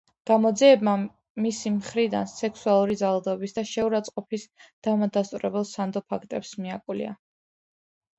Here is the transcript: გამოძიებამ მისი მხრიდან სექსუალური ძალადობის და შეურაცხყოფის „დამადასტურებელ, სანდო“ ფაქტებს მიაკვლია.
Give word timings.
გამოძიებამ 0.27 1.01
მისი 1.45 1.71
მხრიდან 1.73 2.29
სექსუალური 2.31 2.97
ძალადობის 3.01 3.53
და 3.57 3.63
შეურაცხყოფის 3.73 4.47
„დამადასტურებელ, 4.89 5.67
სანდო“ 5.73 6.03
ფაქტებს 6.15 6.55
მიაკვლია. 6.63 7.13